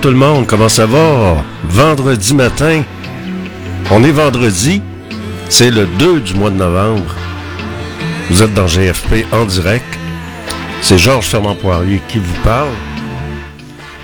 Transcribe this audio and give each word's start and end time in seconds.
Tout 0.00 0.10
le 0.10 0.14
monde, 0.14 0.46
comment 0.46 0.68
ça 0.68 0.86
va? 0.86 1.44
Vendredi 1.64 2.32
matin. 2.32 2.84
On 3.90 4.04
est 4.04 4.12
vendredi. 4.12 4.80
C'est 5.48 5.72
le 5.72 5.86
2 5.98 6.20
du 6.20 6.34
mois 6.34 6.50
de 6.50 6.56
novembre. 6.56 7.16
Vous 8.30 8.44
êtes 8.44 8.54
dans 8.54 8.66
GFP 8.66 9.26
en 9.32 9.44
direct. 9.44 9.98
C'est 10.82 10.98
Georges 10.98 11.26
Fermant 11.26 11.56
Poirier 11.56 12.00
qui 12.06 12.18
vous 12.20 12.42
parle. 12.44 12.70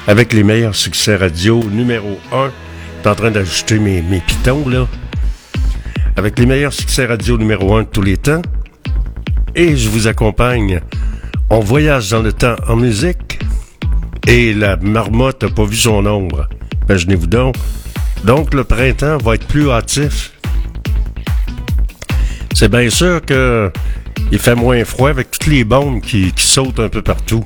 Avec 0.09 0.33
les 0.33 0.43
meilleurs 0.43 0.75
succès 0.75 1.15
radio 1.15 1.63
numéro 1.71 2.19
1. 2.33 2.51
T'es 3.05 3.09
en 3.09 3.15
train 3.15 3.31
d'ajouter 3.31 3.79
mes, 3.79 4.03
mes 4.03 4.19
pitons 4.19 4.69
là. 4.69 4.89
Avec 6.17 6.41
les 6.41 6.47
meilleurs 6.47 6.73
succès 6.73 7.07
radio 7.07 7.39
numéro 7.39 7.77
1 7.77 7.83
de 7.83 7.89
tous 7.89 8.03
les 8.03 8.17
temps. 8.17 8.43
Et 9.55 9.77
je 9.77 9.89
vous 9.89 10.09
accompagne. 10.09 10.81
On 11.51 11.61
voyage 11.61 12.11
dans 12.11 12.23
le 12.23 12.33
temps 12.33 12.57
en 12.67 12.75
musique 12.75 13.34
et 14.27 14.55
la 14.55 14.77
marmotte 14.77 15.43
n'a 15.43 15.51
pas 15.51 15.65
vu 15.65 15.77
son 15.77 16.05
ombre. 16.07 16.49
Imaginez-vous 16.89 17.27
donc. 17.27 17.57
Donc, 18.25 18.55
le 18.55 18.65
printemps 18.65 19.19
va 19.19 19.35
être 19.35 19.47
plus 19.47 19.71
hâtif. 19.71 20.33
C'est 22.55 22.71
bien 22.71 22.89
sûr 22.89 23.21
que 23.25 23.71
il 24.33 24.39
fait 24.39 24.55
moins 24.55 24.85
froid 24.85 25.11
avec 25.11 25.31
toutes 25.31 25.47
les 25.47 25.65
bombes 25.65 26.01
qui, 26.01 26.33
sautent 26.37 26.81
un 26.81 26.89
peu 26.89 27.03
partout. 27.03 27.45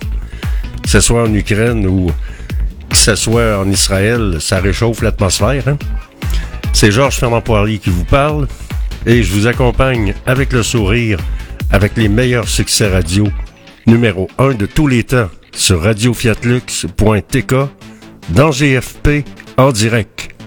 Que 0.83 0.89
ce 0.89 1.01
soit 1.01 1.23
en 1.23 1.35
Ukraine 1.35 1.87
ou 1.87 2.11
que 2.89 2.97
ce 2.97 3.15
soit 3.15 3.59
en 3.59 3.69
Israël, 3.69 4.37
ça 4.41 4.61
réchauffe 4.61 5.03
l'atmosphère. 5.03 5.67
Hein. 5.67 5.77
C'est 6.73 6.93
Georges 6.93 7.17
Fernand 7.17 7.41
Poirier 7.41 7.79
qui 7.79 7.91
vous 7.91 8.05
parle 8.05 8.47
et 9.05 9.23
je 9.23 9.33
vous 9.33 9.47
accompagne 9.47 10.15
avec 10.27 10.53
le 10.53 10.63
sourire, 10.63 11.19
avec 11.71 11.97
les 11.97 12.09
meilleurs 12.09 12.49
succès 12.49 12.89
radio, 12.89 13.27
numéro 13.87 14.29
un 14.39 14.55
de 14.55 14.67
tous 14.67 14.87
les 14.87 15.05
temps 15.05 15.29
sur 15.59 15.83
radiofiatlux.tk 15.83 17.55
dans 18.31 18.51
GFP 18.51 19.25
en 19.57 19.73
direct. 19.73 20.38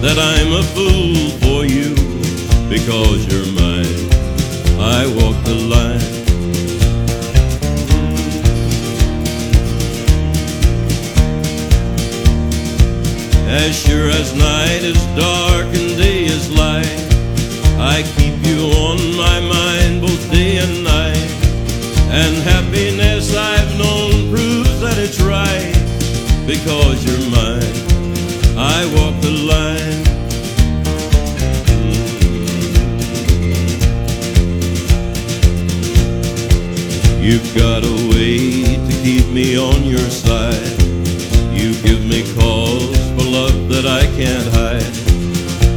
that 0.00 0.18
I'm 0.18 0.52
a 0.54 0.62
fool 0.62 1.30
for 1.42 1.66
you 1.66 1.94
because 2.70 3.26
you're 3.28 3.52
mine. 3.52 4.00
I 4.80 5.06
walk 5.18 5.36
the 5.44 5.54
line. 5.54 6.00
As 13.46 13.76
sure 13.76 14.08
as 14.08 14.34
night 14.34 14.82
is 14.82 15.04
dark 15.16 15.66
me 39.32 39.56
on 39.56 39.84
your 39.84 40.10
side. 40.10 40.82
You 41.52 41.72
give 41.82 42.04
me 42.04 42.22
calls 42.34 42.96
for 43.14 43.24
love 43.28 43.68
that 43.68 43.86
I 43.86 44.06
can't 44.18 44.48
hide. 44.54 44.94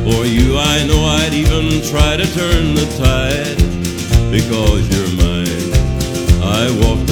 For 0.05 0.25
you, 0.25 0.57
I 0.57 0.85
know 0.87 1.03
I'd 1.05 1.33
even 1.33 1.81
try 1.83 2.17
to 2.17 2.25
turn 2.33 2.73
the 2.73 2.87
tide 2.97 3.57
because 4.31 4.83
you're 4.89 5.13
mine. 5.21 5.69
I 6.41 6.63
walk 6.81 7.02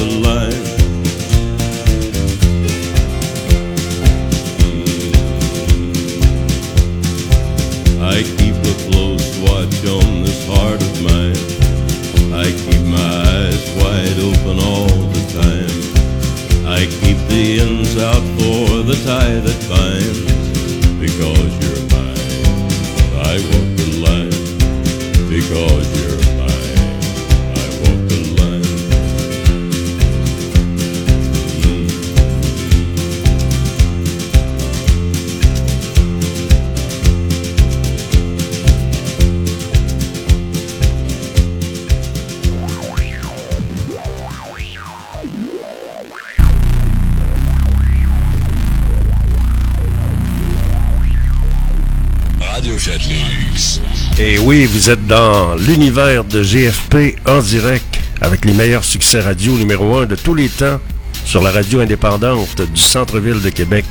Et 54.23 54.37
oui, 54.37 54.65
vous 54.65 54.91
êtes 54.91 55.07
dans 55.07 55.55
l'univers 55.55 56.23
de 56.23 56.43
GFP 56.43 57.17
en 57.27 57.39
direct 57.39 57.99
avec 58.21 58.45
les 58.45 58.53
meilleurs 58.53 58.83
succès 58.83 59.19
radio 59.19 59.57
numéro 59.57 59.97
un 59.97 60.05
de 60.05 60.15
tous 60.15 60.35
les 60.35 60.47
temps 60.47 60.79
sur 61.25 61.41
la 61.41 61.49
radio 61.49 61.79
indépendante 61.79 62.61
du 62.61 62.79
centre-ville 62.79 63.41
de 63.41 63.49
Québec, 63.49 63.83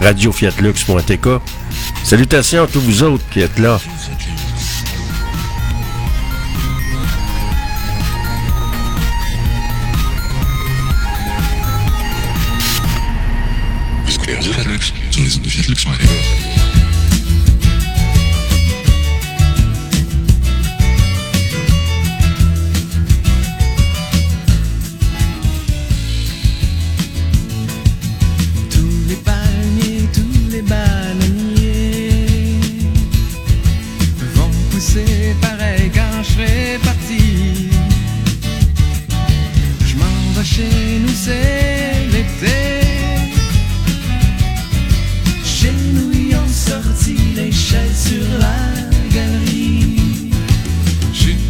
radiofiatlux.tk. 0.00 1.28
Salutations 2.02 2.64
à 2.64 2.66
tous 2.66 2.80
vous 2.80 3.04
autres 3.04 3.22
qui 3.30 3.42
êtes 3.42 3.60
là 3.60 3.78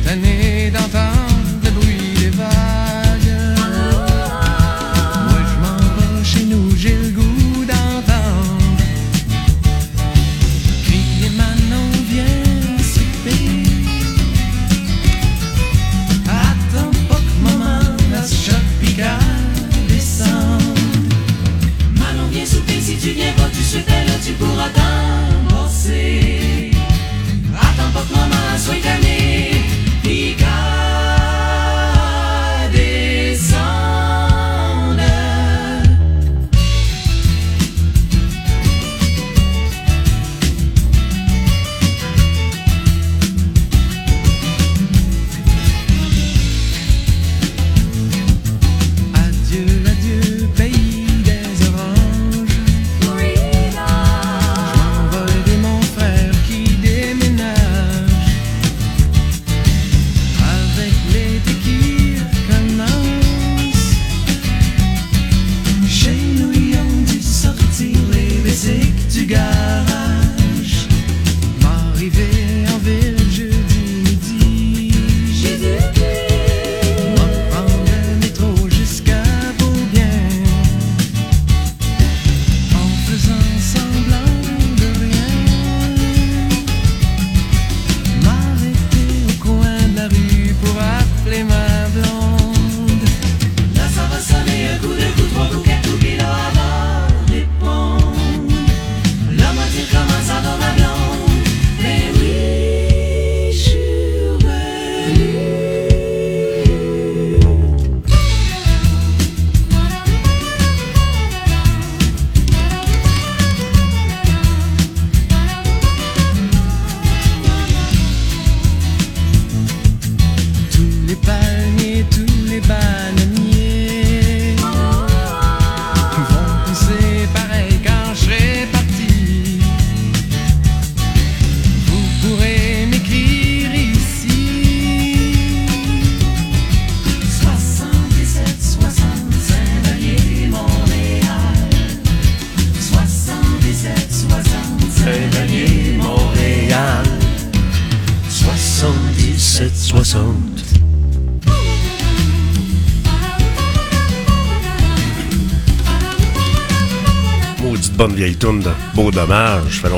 Tane 0.05 0.50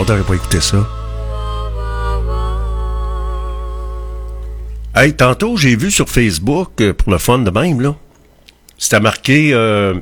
pas 0.05 0.35
écouté 0.35 0.61
ça. 0.61 0.87
Hey, 4.95 5.15
tantôt, 5.15 5.57
j'ai 5.57 5.77
vu 5.77 5.91
sur 5.91 6.09
Facebook, 6.09 6.81
euh, 6.81 6.93
pour 6.93 7.13
le 7.13 7.19
fun 7.19 7.39
de 7.39 7.51
même, 7.51 7.81
là, 7.81 7.95
c'était 8.79 9.01
marqué 9.01 9.55
euh, 9.55 9.95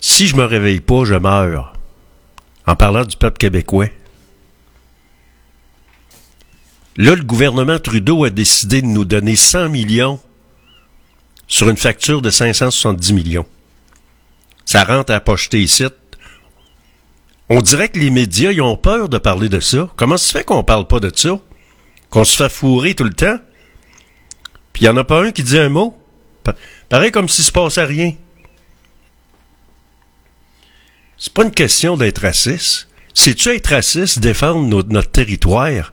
Si 0.00 0.26
je 0.26 0.36
me 0.36 0.44
réveille 0.44 0.80
pas, 0.80 1.04
je 1.04 1.14
meurs. 1.14 1.74
En 2.66 2.76
parlant 2.76 3.04
du 3.04 3.16
peuple 3.16 3.38
québécois. 3.38 3.88
Là, 6.96 7.14
le 7.14 7.22
gouvernement 7.22 7.78
Trudeau 7.78 8.24
a 8.24 8.30
décidé 8.30 8.80
de 8.80 8.86
nous 8.86 9.04
donner 9.04 9.36
100 9.36 9.68
millions 9.70 10.20
sur 11.46 11.68
une 11.68 11.76
facture 11.76 12.22
de 12.22 12.30
570 12.30 13.12
millions. 13.12 13.46
Ça 14.64 14.84
rentre 14.84 15.12
à 15.12 15.20
pocheter 15.20 15.60
ici. 15.60 15.84
On 17.50 17.60
dirait 17.62 17.88
que 17.88 17.98
les 17.98 18.10
médias, 18.10 18.52
ils 18.52 18.62
ont 18.62 18.76
peur 18.76 19.08
de 19.08 19.18
parler 19.18 19.48
de 19.48 19.58
ça. 19.60 19.88
Comment 19.96 20.16
se 20.16 20.30
fait 20.30 20.44
qu'on 20.44 20.62
parle 20.62 20.86
pas 20.86 21.00
de 21.00 21.10
ça? 21.14 21.38
Qu'on 22.08 22.24
se 22.24 22.36
fait 22.36 22.48
fourrer 22.48 22.94
tout 22.94 23.04
le 23.04 23.12
temps? 23.12 23.38
Puis 24.72 24.82
il 24.84 24.84
n'y 24.84 24.88
en 24.88 24.96
a 24.96 25.04
pas 25.04 25.22
un 25.24 25.32
qui 25.32 25.42
dit 25.42 25.58
un 25.58 25.68
mot? 25.68 25.96
Pa- 26.44 26.54
Pareil 26.88 27.10
comme 27.10 27.28
s'il 27.28 27.44
se 27.44 27.50
passait 27.52 27.84
rien. 27.84 28.14
C'est 31.18 31.32
pas 31.34 31.42
une 31.44 31.50
question 31.50 31.96
d'être 31.96 32.22
raciste. 32.22 32.88
C'est-tu 33.14 33.48
être 33.50 33.66
raciste, 33.66 34.20
défendre 34.20 34.66
no- 34.66 34.82
notre 34.84 35.10
territoire? 35.10 35.92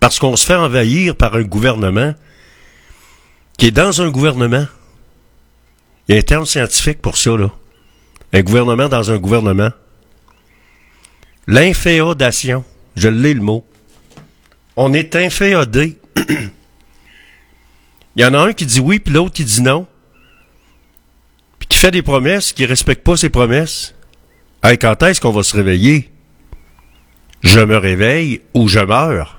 Parce 0.00 0.18
qu'on 0.18 0.36
se 0.36 0.46
fait 0.46 0.54
envahir 0.56 1.14
par 1.16 1.34
un 1.34 1.42
gouvernement 1.42 2.14
qui 3.58 3.66
est 3.66 3.70
dans 3.70 4.00
un 4.00 4.08
gouvernement. 4.10 4.66
Il 6.08 6.14
y 6.14 6.16
a 6.16 6.20
un 6.20 6.24
terme 6.24 6.46
scientifique 6.46 7.02
pour 7.02 7.18
ça, 7.18 7.36
là. 7.36 7.50
Un 8.32 8.40
gouvernement 8.40 8.88
dans 8.88 9.10
un 9.10 9.18
gouvernement. 9.18 9.70
L'inféodation. 11.50 12.64
Je 12.94 13.08
l'ai 13.08 13.34
le 13.34 13.40
mot. 13.40 13.64
On 14.76 14.92
est 14.94 15.16
inféodé. 15.16 15.98
Il 18.16 18.22
y 18.22 18.24
en 18.24 18.34
a 18.34 18.38
un 18.38 18.52
qui 18.52 18.66
dit 18.66 18.78
oui, 18.78 19.00
puis 19.00 19.12
l'autre 19.12 19.34
qui 19.34 19.44
dit 19.44 19.60
non. 19.60 19.88
Puis 21.58 21.66
qui 21.66 21.78
fait 21.78 21.90
des 21.90 22.02
promesses, 22.02 22.52
qui 22.52 22.66
respecte 22.66 23.02
pas 23.04 23.16
ses 23.16 23.30
promesses. 23.30 23.96
Hey, 24.62 24.78
quand 24.78 25.02
est-ce 25.02 25.20
qu'on 25.20 25.32
va 25.32 25.42
se 25.42 25.56
réveiller? 25.56 26.08
Je 27.42 27.58
me 27.58 27.76
réveille 27.78 28.42
ou 28.54 28.68
je 28.68 28.78
meurs? 28.78 29.36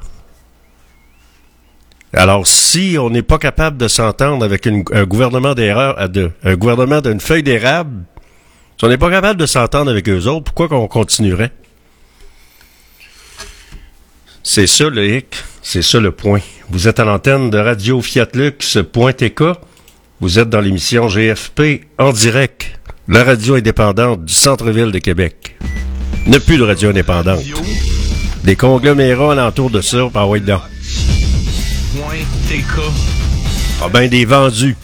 Alors, 2.11 2.45
si 2.45 2.97
on 2.99 3.09
n'est 3.09 3.21
pas 3.21 3.37
capable 3.37 3.77
de 3.77 3.87
s'entendre 3.87 4.43
avec 4.43 4.67
un 4.67 5.05
gouvernement 5.05 5.53
d'erreur, 5.55 5.97
euh, 5.97 6.07
de- 6.09 6.31
un 6.43 6.55
gouvernement 6.55 6.99
d'une 6.99 7.21
feuille 7.21 7.43
d'érable, 7.43 8.03
si 8.77 8.83
on 8.83 8.89
n'est 8.89 8.97
pas 8.97 9.09
capable 9.11 9.39
de 9.39 9.45
s'entendre 9.45 9.89
avec 9.89 10.09
eux 10.09 10.25
autres, 10.27 10.43
pourquoi 10.43 10.67
qu'on 10.67 10.89
continuerait? 10.89 11.53
C'est 14.43 14.67
ça 14.67 14.89
le 14.89 15.07
hic, 15.17 15.27
c'est 15.61 15.81
ça 15.81 15.99
le 15.99 16.11
point. 16.11 16.39
Vous 16.69 16.87
êtes 16.87 16.99
à 16.99 17.05
l'antenne 17.05 17.49
de 17.49 17.57
Radio 17.57 18.01
Fiat 18.01 18.27
Lux.tk. 18.33 19.43
Vous 20.19 20.39
êtes 20.39 20.49
dans 20.49 20.59
l'émission 20.61 21.07
GFP 21.07 21.85
en 21.97 22.11
direct, 22.11 22.79
la 23.07 23.23
radio 23.23 23.55
indépendante 23.55 24.25
du 24.25 24.33
centre-ville 24.33 24.91
de 24.91 24.99
Québec. 24.99 25.57
Ne 26.27 26.37
plus 26.37 26.57
de 26.57 26.63
radio 26.63 26.89
indépendante. 26.89 27.41
Des 28.43 28.55
conglomérats 28.55 29.33
alentour 29.33 29.69
de 29.69 29.81
ça, 29.81 30.09
par 30.11 30.29
ouais. 30.29 30.41
Point 30.41 30.63
TK. 32.47 32.81
Ah 33.83 33.89
ben 33.89 34.07
des 34.09 34.25
vendus. 34.25 34.75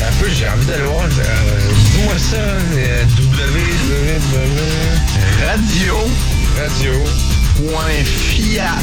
Un 0.00 0.12
peu, 0.22 0.28
j'ai 0.30 0.48
envie 0.48 0.66
d'aller 0.66 0.82
voir. 0.84 1.04
euh, 1.04 1.70
Dis-moi 1.94 2.18
ça. 2.18 2.36
euh, 2.36 3.04
www. 3.18 3.58
Radio. 5.46 5.94
Radio. 6.58 6.92
Point 8.52 8.81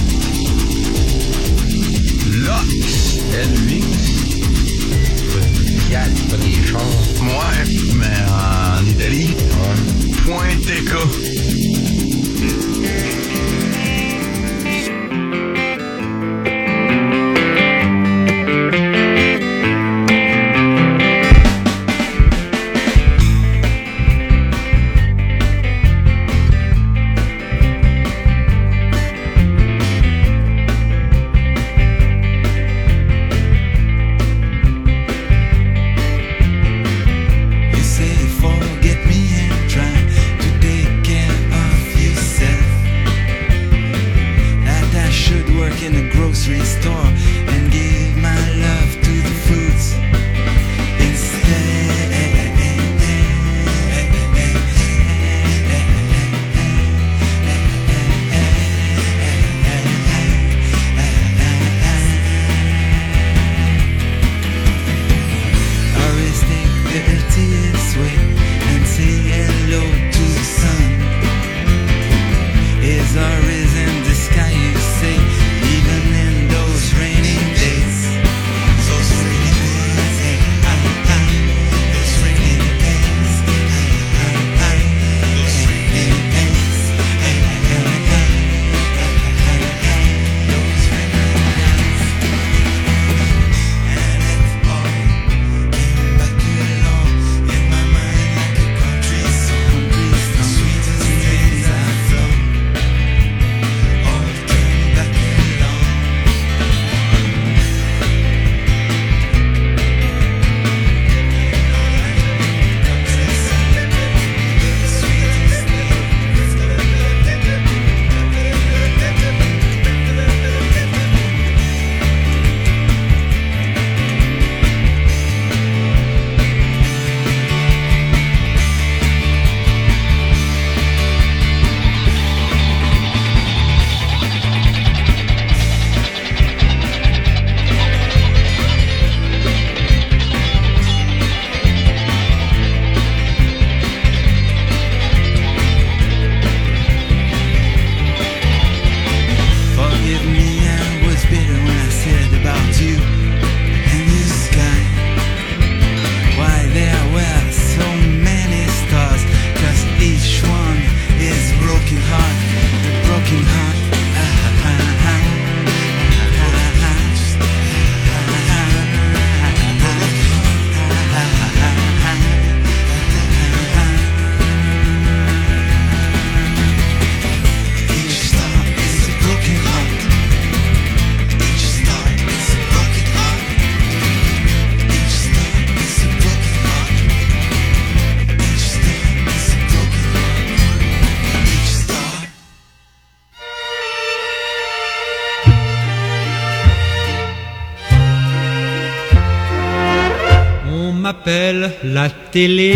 la 202.02 202.10
télé, 202.10 202.76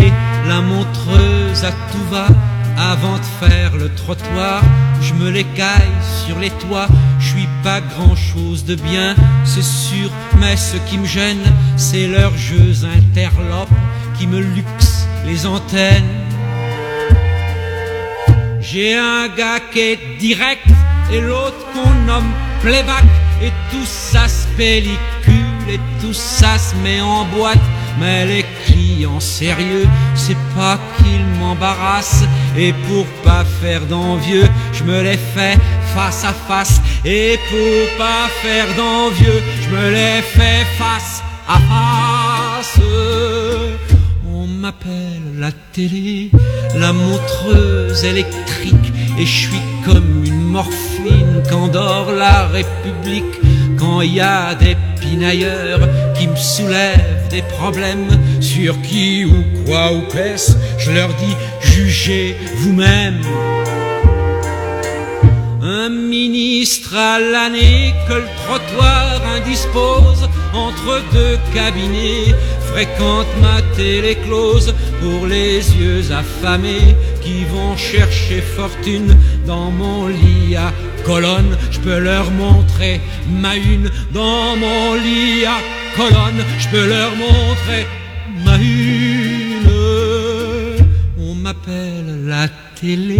la 0.50 0.60
montreuse 0.60 1.64
à 1.64 1.72
tout 1.90 2.06
va. 2.12 2.28
Avant 2.78 3.18
de 3.24 3.30
faire 3.42 3.72
le 3.78 3.88
trottoir, 3.96 4.62
je 5.02 5.14
me 5.14 5.30
l'écaille 5.30 5.98
sur 6.26 6.38
les 6.40 6.50
toits. 6.50 6.90
Je 7.20 7.28
suis 7.30 7.50
pas 7.64 7.80
grand 7.80 8.18
chose 8.18 8.66
de 8.66 8.76
bien, 8.76 9.16
c'est 9.46 9.64
sûr, 9.64 10.10
mais 10.40 10.58
ce 10.58 10.76
qui 10.88 10.98
me 10.98 11.06
gêne, 11.06 11.46
c'est 11.78 12.08
leurs 12.08 12.36
jeux 12.36 12.76
interlopes 13.00 13.78
qui 14.18 14.28
me 14.28 14.40
luxent 14.40 15.08
les 15.26 15.46
antennes. 15.46 16.14
J'ai 18.60 18.98
un 18.98 19.30
gars 19.38 19.62
qui 19.72 19.80
est 19.92 20.00
direct 20.20 20.68
et 21.14 21.22
l'autre 21.22 21.62
qu'on 21.72 21.94
nomme 22.10 22.32
playback 22.62 23.06
et 23.42 23.52
tout 23.72 23.86
ça 23.86 24.28
se 24.28 24.48
pellicule 24.58 25.64
et 25.70 25.80
tout 26.02 26.14
ça 26.14 26.58
se 26.58 26.76
met 26.84 27.00
en 27.00 27.24
boîte. 27.26 27.68
Mais 28.00 28.26
les 28.26 28.46
clients 28.94 29.20
sérieux, 29.20 29.88
c'est 30.16 30.38
pas 30.56 30.78
qu'ils 30.98 31.26
m'embarrassent. 31.40 32.26
Et 32.58 32.74
pour 32.88 33.06
pas 33.24 33.44
faire 33.62 33.86
d'envieux, 33.86 34.48
je 34.74 34.84
me 34.84 35.02
les 35.02 35.18
fais 35.18 35.58
face 35.96 36.24
à 36.24 36.34
face. 36.34 36.82
Et 37.06 37.40
pour 37.50 37.98
pas 37.98 38.28
faire 38.42 38.68
d'envieux, 38.76 39.42
je 39.62 39.70
me 39.76 39.90
les 39.92 40.22
fais 40.22 40.66
face 40.78 41.24
à 41.48 41.60
face. 41.72 42.80
On 44.32 44.48
m'appelle 44.48 45.40
la 45.40 45.52
télé, 45.74 46.32
la 46.76 46.94
montreuse 46.94 48.04
électrique, 48.04 48.94
et 49.20 49.26
je 49.26 49.38
suis 49.48 49.62
comme 49.86 50.24
une 50.26 50.44
morphine 50.44 51.44
qu'endort 51.50 52.12
la 52.12 52.48
République 52.48 53.36
quand 53.84 54.02
il 54.02 54.16
y 54.16 54.22
a 54.22 54.56
des 54.56 54.78
pinailleurs 55.02 55.82
qui 56.16 56.28
me 56.28 56.36
soulèvent 56.36 57.28
des 57.30 57.42
problèmes 57.42 58.08
sur 58.40 58.82
qui 58.82 59.26
ou 59.26 59.44
quoi 59.66 59.92
ou 59.92 60.02
qu'est-ce, 60.12 60.54
je 60.78 60.92
leur 60.92 61.10
dis 61.10 61.36
jugez 61.60 62.36
vous-même. 62.58 63.22
Un 65.62 65.90
ministre 65.90 66.96
à 66.96 67.20
l'année 67.20 67.94
que 68.08 68.14
le 68.14 68.28
trottoir 68.46 69.22
indispose 69.36 70.30
entre 70.54 71.02
deux 71.12 71.38
cabinets 71.54 72.34
fréquente 72.72 73.28
ma 73.42 73.62
télé 73.76 74.16
close 74.26 74.74
pour 75.02 75.28
les 75.28 75.58
yeux 75.76 76.12
affamés 76.12 76.96
qui 77.22 77.44
vont 77.46 77.76
chercher 77.76 78.42
fortune 78.42 79.16
dans 79.46 79.70
mon 79.72 80.08
lit 80.08 80.56
à 80.56 80.72
colonne. 81.04 81.58
Je 81.72 81.80
peux 81.80 82.00
leur 82.00 82.30
montrer 82.32 83.00
ma 83.28 83.56
une 83.56 83.90
dans 84.14 84.56
mon 84.56 84.96
lit 84.96 85.46
à 85.46 85.60
colonne. 85.96 86.44
Je 86.60 86.68
peux 86.70 86.88
leur 86.88 87.12
montrer 87.16 87.86
ma 88.46 88.58
une. 88.58 89.70
On 91.20 91.36
m'appelle 91.36 92.26
la 92.26 92.48
télé 92.80 93.18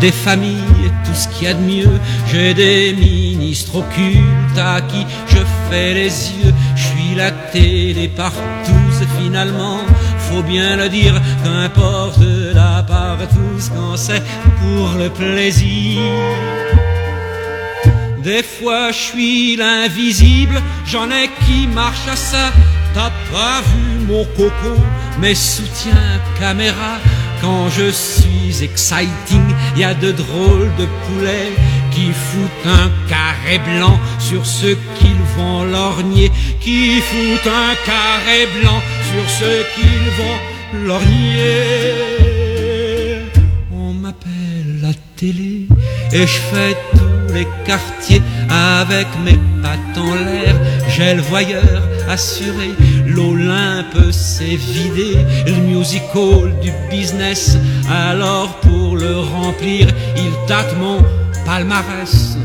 des 0.00 0.12
familles, 0.12 0.90
tout 1.04 1.14
ce 1.14 1.28
qu'il 1.28 1.48
y 1.48 1.50
a 1.50 1.54
de 1.54 1.60
mieux. 1.60 2.00
J'ai 2.30 2.54
des 2.54 2.92
ministres 2.92 3.76
occultes 3.76 4.58
à 4.58 4.80
qui 4.80 5.06
je 5.28 5.38
fais 5.68 5.94
les 5.94 6.04
yeux. 6.06 6.54
Je 6.76 6.82
suis 6.82 7.14
la 7.16 7.30
télé 7.30 8.08
partout, 8.08 8.84
c'est 8.92 9.22
finalement, 9.22 9.78
faut 10.18 10.42
bien 10.42 10.76
le 10.76 10.88
dire, 10.88 11.14
qu'importe 11.42 12.18
la 12.54 12.82
part 12.82 13.18
tous 13.28 13.70
quand 13.74 13.96
c'est 13.96 14.22
pour 14.60 14.98
le 14.98 15.08
plaisir. 15.10 16.00
Des 18.24 18.42
fois 18.42 18.90
je 18.90 18.98
suis 18.98 19.56
l'invisible, 19.56 20.62
j'en 20.86 21.10
ai 21.10 21.28
qui 21.44 21.66
marchent 21.66 22.08
à 22.10 22.16
ça. 22.16 22.52
T'as 22.94 23.12
pas 23.30 23.60
vu 23.60 24.06
mon 24.08 24.24
coco, 24.36 24.80
mes 25.20 25.34
soutiens 25.34 26.18
caméra. 26.40 26.96
Quand 27.42 27.68
je 27.68 27.90
suis 27.90 28.64
exciting, 28.64 29.44
y 29.76 29.84
a 29.84 29.92
de 29.92 30.10
drôles 30.12 30.70
de 30.78 30.86
poulets 31.04 31.52
qui 31.90 32.12
foutent 32.12 32.66
un 32.66 32.90
carré 33.10 33.58
blanc 33.58 34.00
sur 34.18 34.46
ceux 34.46 34.78
qu'ils 34.98 35.24
vont 35.36 35.64
lorgner, 35.64 36.30
qui 36.60 37.02
foutent 37.02 37.52
un 37.66 37.74
carré 37.84 38.48
blanc 38.58 38.80
sur 39.10 39.24
ceux 39.38 39.66
qu'ils 39.74 40.10
vont 40.20 40.86
lorgner. 40.86 41.42
On 43.70 43.92
m'appelle 43.92 44.80
la 44.80 44.94
télé 45.14 45.68
et 46.10 46.26
je 46.26 46.38
fais 46.50 46.74
les 47.34 47.46
quartiers 47.64 48.22
avec 48.48 49.06
mes 49.24 49.38
pattes 49.62 49.98
en 49.98 50.14
l'air. 50.14 50.54
J'ai 50.88 51.14
le 51.14 51.22
voyeur 51.22 51.82
assuré, 52.08 52.70
l'Olympe 53.06 54.12
s'est 54.12 54.56
vidé, 54.56 55.16
le 55.46 55.54
musical 55.54 56.54
du 56.62 56.72
business. 56.90 57.58
Alors 57.90 58.60
pour 58.60 58.96
le 58.96 59.18
remplir, 59.18 59.88
il 60.16 60.32
tâte 60.46 60.74
mon 60.78 60.98
palmarès. 61.44 62.38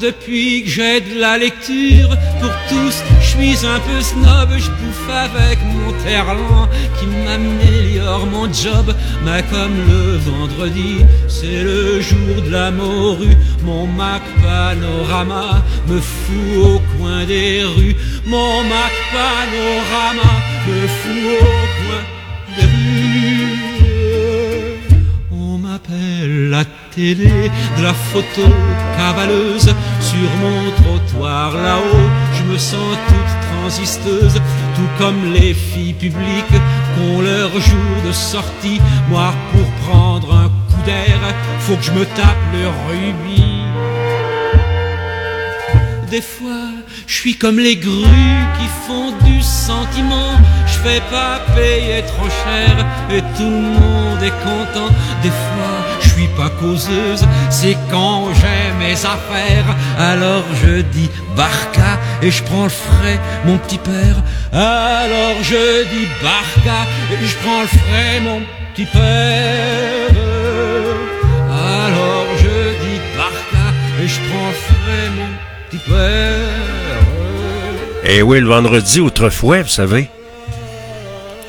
Depuis 0.00 0.64
que 0.64 0.70
j'ai 0.70 1.00
de 1.00 1.18
la 1.18 1.38
lecture 1.38 2.10
pour 2.40 2.52
tous, 2.68 3.02
suis 3.38 3.66
un 3.66 3.78
peu 3.80 4.00
snob, 4.00 4.50
je 4.56 4.70
bouffe 4.70 5.10
avec 5.10 5.58
mon 5.62 5.92
terlan 6.04 6.68
qui 6.98 7.06
m'améliore 7.06 8.26
mon 8.26 8.52
job. 8.52 8.94
Mais 9.24 9.42
comme 9.50 9.76
le 9.88 10.16
vendredi, 10.16 11.04
c'est 11.28 11.62
le 11.62 12.00
jour 12.00 12.42
de 12.44 12.50
la 12.50 12.70
morue, 12.70 13.36
mon 13.62 13.86
Mac 13.86 14.22
Panorama 14.42 15.62
me 15.88 16.00
fout 16.00 16.56
au 16.64 16.80
coin 16.96 17.24
des 17.26 17.62
rues. 17.64 17.96
Mon 18.26 18.62
Mac 18.64 18.92
Panorama 19.12 20.32
me 20.66 20.86
fout 20.98 21.32
au 21.40 21.64
coin 21.78 22.02
des 22.56 22.66
rues. 22.66 23.68
On 25.30 25.58
m'appelle 25.58 26.50
la 26.50 26.64
de 26.98 27.82
la 27.82 27.94
photo 27.94 28.42
cavaleuse 28.96 29.72
sur 30.00 30.28
mon 30.42 30.70
trottoir 30.82 31.56
là-haut. 31.56 32.10
Je 32.34 32.42
me 32.52 32.58
sens 32.58 32.96
toute 33.06 33.60
transisteuse, 33.60 34.40
tout 34.74 34.88
comme 34.98 35.32
les 35.32 35.54
filles 35.54 35.92
publiques 35.92 36.60
qu'ont 36.96 37.20
leur 37.20 37.52
jour 37.52 37.94
de 38.04 38.12
sortie. 38.12 38.80
Moi, 39.08 39.32
pour 39.52 39.66
prendre 39.88 40.34
un 40.34 40.48
coup 40.48 40.82
d'air, 40.84 41.20
faut 41.60 41.76
que 41.76 41.84
je 41.84 41.92
me 41.92 42.04
tape 42.04 42.36
le 42.52 42.66
rubis. 42.88 43.62
Des 46.10 46.22
fois, 46.22 46.70
je 47.06 47.14
suis 47.14 47.36
comme 47.36 47.60
les 47.60 47.76
grues 47.76 48.44
qui 48.58 48.66
font 48.86 49.12
du 49.24 49.40
sentiment. 49.40 50.32
Je 50.66 50.78
fais 50.78 51.02
pas 51.10 51.40
payer 51.54 52.02
trop 52.02 52.28
cher 52.44 52.86
et 53.10 53.20
tout 53.36 53.50
le 53.50 53.70
monde 53.78 54.22
est 54.22 54.38
content. 54.42 54.92
Des 55.22 55.28
fois, 55.28 55.97
suis 56.18 56.28
pas 56.36 56.50
causeuse, 56.60 57.24
c'est 57.50 57.76
quand 57.90 58.28
j'ai 58.34 58.72
mes 58.84 58.94
affaires. 58.94 59.70
Alors 59.98 60.44
je 60.62 60.82
dis 60.82 61.08
barca 61.36 61.92
et 62.22 62.30
je 62.30 62.42
prends 62.42 62.64
le 62.64 62.70
frais, 62.70 63.20
mon 63.44 63.58
petit 63.58 63.78
père. 63.78 64.16
Alors 64.52 65.36
je 65.42 65.84
dis 65.92 66.08
barca 66.22 66.80
et 67.12 67.24
je 67.24 67.36
prends 67.42 67.60
le 67.60 67.66
frais, 67.66 68.20
mon 68.20 68.40
petit 68.72 68.86
père. 68.86 70.10
Alors 71.50 72.26
je 72.42 72.56
dis 72.84 73.00
barca 73.16 73.66
et 74.02 74.08
je 74.08 74.20
prends 74.28 74.48
le 74.48 74.60
frais, 74.68 75.08
mon 75.18 75.30
petit 75.68 75.82
père. 75.88 76.98
Eh 78.10 78.22
oui, 78.22 78.40
le 78.40 78.48
vendredi, 78.48 79.00
autrefois, 79.00 79.62
vous 79.62 79.68
savez. 79.68 80.08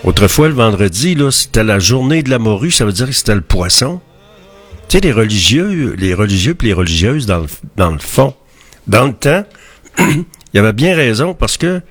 Autrefois, 0.03 0.47
le 0.49 0.53
vendredi, 0.53 1.15
là, 1.15 1.31
c'était 1.31 1.63
la 1.63 1.79
journée 1.79 2.21
de 2.21 2.29
la 2.29 2.39
morue, 2.39 2.71
ça 2.71 2.85
veut 2.85 2.91
dire 2.91 3.07
que 3.07 3.13
c'était 3.13 3.35
le 3.35 3.41
poisson. 3.41 4.01
Tu 4.89 4.99
les 4.99 5.11
religieux, 5.11 5.93
les 5.99 6.15
religieux 6.15 6.57
et 6.59 6.65
les 6.65 6.73
religieuses, 6.73 7.27
dans 7.27 7.41
le, 7.41 7.47
dans 7.75 7.91
le 7.91 7.99
fond, 7.99 8.33
dans 8.87 9.05
le 9.05 9.13
temps, 9.13 9.45
il 9.99 10.25
y 10.55 10.57
avait 10.57 10.73
bien 10.73 10.95
raison 10.95 11.35
parce 11.35 11.57
que 11.57 11.81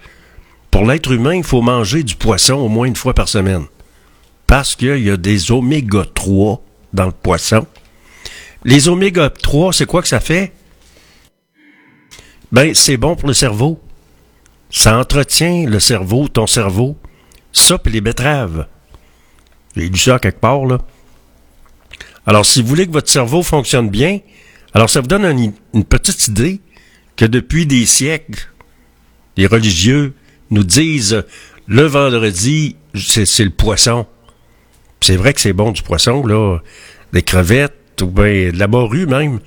pour 0.73 0.85
l'être 0.85 1.13
humain, 1.13 1.37
il 1.37 1.45
faut 1.45 1.63
manger 1.63 2.03
du 2.03 2.17
poisson 2.17 2.55
au 2.55 2.69
moins 2.69 2.89
une 2.89 2.97
fois 2.97 3.15
par 3.15 3.29
semaine. 3.29 3.67
Parce 4.49 4.75
qu'il 4.75 4.99
y 4.99 5.11
a 5.11 5.17
des 5.17 5.53
oméga 5.53 6.03
3 6.13 6.61
dans 6.93 7.07
le 7.07 7.13
poisson. 7.13 7.69
Les 8.65 8.89
oméga 8.89 9.31
3, 9.31 9.73
c'est 9.73 9.87
quoi 9.87 10.03
que 10.03 10.09
ça 10.09 10.19
fait? 10.19 10.53
Ben, 12.51 12.75
c'est 12.75 12.97
bon 12.97 13.15
pour 13.15 13.29
le 13.29 13.35
cerveau. 13.35 13.81
Ça 14.71 14.99
entretient 14.99 15.67
le 15.69 15.79
cerveau, 15.79 16.27
ton 16.27 16.49
cerveau. 16.49 16.97
Ça, 17.53 17.79
puis 17.79 17.93
les 17.93 18.01
betteraves. 18.01 18.67
J'ai 19.77 19.89
lu 19.89 19.99
ça 19.99 20.19
quelque 20.19 20.41
part, 20.41 20.65
là. 20.65 20.79
Alors, 22.29 22.45
si 22.45 22.61
vous 22.61 22.69
voulez 22.69 22.87
que 22.87 22.93
votre 22.93 23.09
cerveau 23.09 23.43
fonctionne 23.43 23.88
bien, 23.88 24.21
alors 24.75 24.91
ça 24.91 25.01
vous 25.01 25.07
donne 25.07 25.25
une, 25.73 25.85
petite 25.85 26.29
idée 26.29 26.61
que 27.17 27.25
depuis 27.25 27.64
des 27.64 27.87
siècles, 27.87 28.51
les 29.38 29.47
religieux 29.47 30.12
nous 30.51 30.62
disent 30.62 31.25
le 31.67 31.83
vendredi, 31.85 32.77
c'est 32.95 33.25
c'est 33.25 33.45
le 33.45 33.51
poisson. 33.51 34.07
C'est 35.01 35.17
vrai 35.17 35.33
que 35.33 35.41
c'est 35.41 35.55
bon 35.55 35.73
du 35.73 35.81
poisson, 35.81 36.27
là. 36.27 36.59
Des 37.14 37.23
crevettes, 37.23 38.03
ou 38.03 38.09
bien 38.09 38.51
de 38.53 38.59
la 38.59 38.67
morue 38.67 39.07
même. 39.07 39.41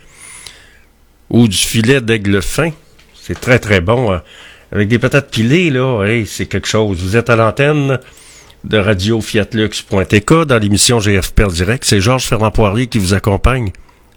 Ou 1.29 1.47
du 1.47 1.57
filet 1.57 2.01
d'aigle 2.01 2.41
fin. 2.41 2.71
C'est 3.13 3.39
très, 3.39 3.59
très 3.59 3.81
bon. 3.81 4.11
hein. 4.11 4.23
avec 4.71 4.87
des 4.87 4.97
patates 4.97 5.29
pilées, 5.29 5.69
là, 5.69 6.03
hey, 6.03 6.25
c'est 6.25 6.47
quelque 6.47 6.67
chose. 6.67 6.97
Vous 6.97 7.15
êtes 7.15 7.29
à 7.29 7.35
l'antenne 7.35 7.99
de 8.63 8.77
Radio 8.77 9.21
Fiatlux.tk 9.21 10.45
dans 10.45 10.57
l'émission 10.59 10.99
GFP 10.99 11.47
Direct. 11.47 11.83
C'est 11.83 11.99
Georges 11.99 12.25
Fernand 12.25 12.51
Poirier 12.51 12.87
qui 12.87 12.99
vous 12.99 13.13
accompagne 13.13 13.71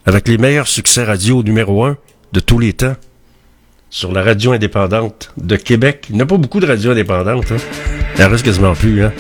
avec 0.07 0.29
les 0.29 0.39
meilleurs 0.39 0.69
succès 0.69 1.05
radio 1.05 1.43
numéro 1.43 1.85
un 1.85 1.97
de 2.33 2.41
tous 2.41 2.59
les 2.59 2.73
temps 2.73 2.97
sur 3.89 4.13
la 4.13 4.23
radio 4.23 4.53
indépendante 4.53 5.33
de 5.37 5.57
Québec. 5.57 6.07
Il 6.11 6.17
n'y 6.17 6.23
a 6.23 6.27
pas 6.27 6.37
beaucoup 6.37 6.61
de 6.61 6.67
radios 6.67 6.91
indépendantes. 6.91 7.53
Hein? 7.53 7.57
Il 8.19 8.25
en 8.25 8.29
reste 8.29 8.45
quasiment 8.45 8.75
plus. 8.75 9.05
Hein? 9.05 9.13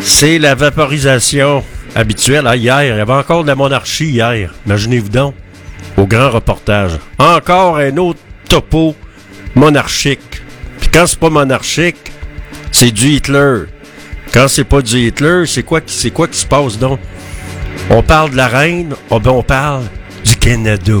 C'est 0.00 0.38
la 0.38 0.54
vaporisation 0.54 1.62
habituelle. 1.94 2.46
Ah, 2.46 2.56
hier, 2.56 2.82
il 2.82 2.88
y 2.88 3.00
avait 3.00 3.12
encore 3.12 3.42
de 3.42 3.48
la 3.48 3.54
monarchie 3.54 4.10
hier. 4.10 4.52
Imaginez-vous 4.66 5.08
donc. 5.10 5.34
Au 5.96 6.06
grand 6.06 6.30
reportage. 6.30 6.92
Encore 7.18 7.76
un 7.76 7.96
autre 7.98 8.20
topo 8.48 8.96
monarchique. 9.54 10.42
Puis 10.80 10.88
quand 10.90 11.06
c'est 11.06 11.18
pas 11.18 11.30
monarchique, 11.30 12.10
c'est 12.72 12.90
du 12.90 13.08
Hitler. 13.08 13.64
Quand 14.32 14.48
c'est 14.48 14.64
pas 14.64 14.82
du 14.82 14.98
Hitler, 15.08 15.44
c'est 15.46 15.62
quoi, 15.62 15.80
c'est 15.86 16.10
quoi 16.10 16.28
qui 16.28 16.38
se 16.38 16.46
passe 16.46 16.78
donc? 16.78 17.00
On 17.90 18.02
parle 18.02 18.30
de 18.30 18.36
la 18.36 18.48
reine, 18.48 18.94
oh 19.10 19.18
ben 19.18 19.30
on 19.32 19.42
parle 19.42 19.84
du 20.24 20.36
Canada. 20.36 21.00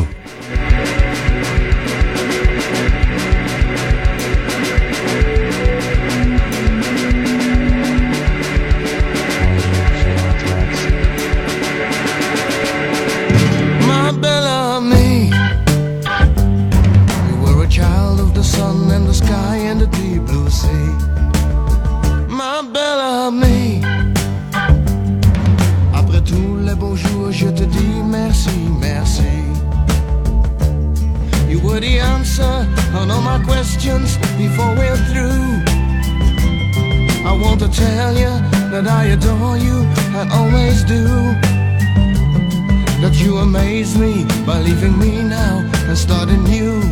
Answer 33.10 33.18
on 33.18 33.26
all 33.26 33.38
my 33.38 33.44
questions 33.44 34.16
before 34.36 34.74
we're 34.76 34.96
through. 35.10 35.62
I 37.26 37.38
want 37.42 37.60
to 37.60 37.68
tell 37.68 38.14
you 38.14 38.30
that 38.70 38.86
I 38.86 39.04
adore 39.06 39.56
you, 39.56 39.86
I 40.16 40.28
always 40.32 40.84
do 40.84 41.04
that 43.02 43.14
you 43.14 43.38
amaze 43.38 43.96
me 43.96 44.24
by 44.44 44.60
leaving 44.60 44.98
me 44.98 45.22
now 45.22 45.60
and 45.88 45.96
starting 45.96 46.44
new. 46.44 46.82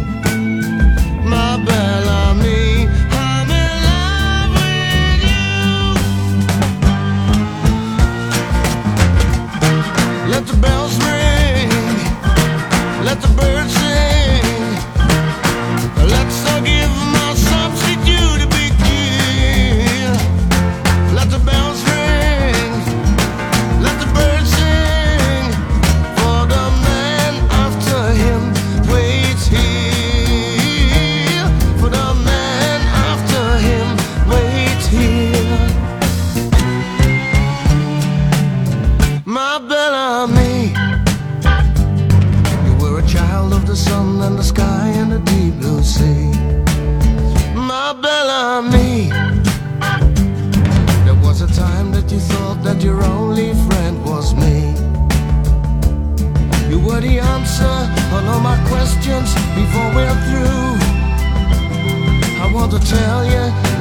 My 1.25 1.63
Bellamy. 1.65 2.89
Let 10.31 10.47
the 10.47 10.57
bells 10.57 10.97
ring, 10.99 11.69
let 13.05 13.21
the 13.21 13.29
birds 13.37 13.75
sing. 13.75 13.88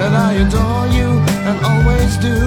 That 0.09 0.15
I 0.15 0.33
adore 0.45 0.87
you 0.97 1.09
and 1.47 1.57
always 1.65 2.15
do. 2.17 2.39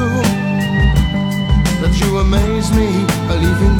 That 1.81 1.93
you 2.01 2.19
amaze 2.19 2.71
me, 2.73 2.89
believing 3.29 3.80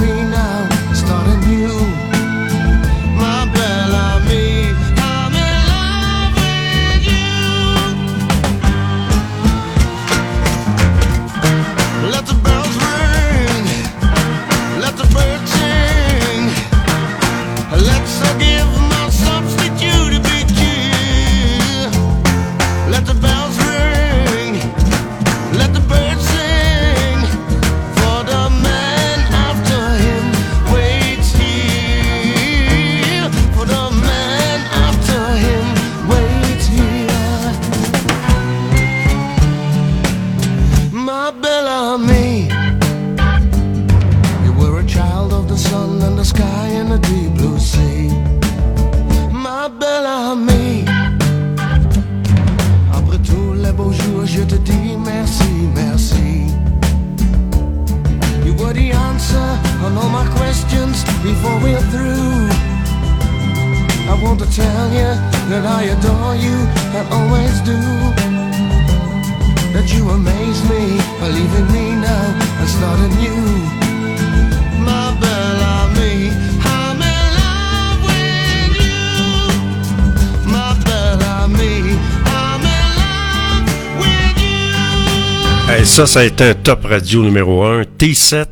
ça, 86.01 86.07
ça 86.07 86.21
a 86.21 86.25
été 86.25 86.45
un 86.45 86.55
top 86.55 86.87
radio 86.87 87.23
numéro 87.23 87.63
1. 87.63 87.83
T7. 87.99 88.47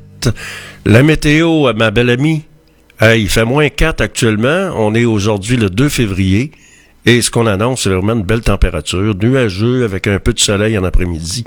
La 0.84 1.02
météo, 1.02 1.72
ma 1.72 1.90
belle 1.90 2.11
amie. 2.11 2.42
Hey, 3.00 3.22
il 3.22 3.30
fait 3.30 3.46
moins 3.46 3.70
4 3.70 4.02
actuellement. 4.02 4.70
On 4.76 4.94
est 4.94 5.06
aujourd'hui 5.06 5.56
le 5.56 5.70
2 5.70 5.88
février. 5.88 6.50
Et 7.06 7.22
ce 7.22 7.30
qu'on 7.30 7.46
annonce, 7.46 7.84
c'est 7.84 7.88
vraiment 7.88 8.12
une 8.12 8.22
belle 8.22 8.42
température. 8.42 9.14
Nuageux 9.14 9.84
avec 9.84 10.08
un 10.08 10.18
peu 10.18 10.34
de 10.34 10.38
soleil 10.38 10.76
en 10.76 10.84
après-midi. 10.84 11.44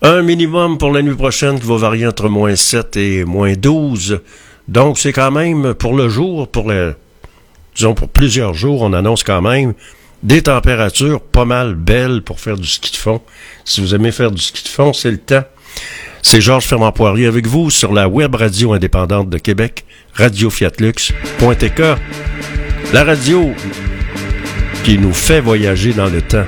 Un 0.00 0.22
minimum 0.22 0.78
pour 0.78 0.92
la 0.92 1.02
nuit 1.02 1.14
prochaine 1.14 1.60
qui 1.60 1.66
va 1.66 1.76
varier 1.76 2.06
entre 2.06 2.30
moins 2.30 2.56
7 2.56 2.96
et 2.96 3.24
moins 3.26 3.52
12. 3.52 4.20
Donc, 4.66 4.98
c'est 4.98 5.12
quand 5.12 5.30
même 5.30 5.74
pour 5.74 5.94
le 5.94 6.08
jour, 6.08 6.48
pour 6.48 6.70
le, 6.70 6.94
disons 7.74 7.92
pour 7.92 8.08
plusieurs 8.08 8.54
jours, 8.54 8.80
on 8.80 8.94
annonce 8.94 9.24
quand 9.24 9.42
même 9.42 9.74
des 10.22 10.42
températures 10.42 11.20
pas 11.20 11.44
mal 11.44 11.74
belles 11.74 12.22
pour 12.22 12.40
faire 12.40 12.56
du 12.56 12.66
ski 12.66 12.92
de 12.92 12.96
fond. 12.96 13.20
Si 13.64 13.80
vous 13.80 13.94
aimez 13.94 14.12
faire 14.12 14.30
du 14.30 14.42
ski 14.42 14.64
de 14.64 14.68
fond, 14.68 14.92
c'est 14.92 15.10
le 15.10 15.18
temps. 15.18 15.44
C'est 16.22 16.40
Georges 16.40 16.66
Fernand 16.66 16.92
Poirier 16.92 17.26
avec 17.26 17.46
vous 17.46 17.70
sur 17.70 17.92
la 17.92 18.08
web 18.08 18.34
radio 18.34 18.72
indépendante 18.72 19.30
de 19.30 19.38
Québec, 19.38 19.84
radiofiatlux.tk. 20.14 21.82
La 22.92 23.04
radio 23.04 23.50
qui 24.84 24.98
nous 24.98 25.12
fait 25.14 25.40
voyager 25.40 25.92
dans 25.92 26.08
le 26.08 26.20
temps. 26.20 26.46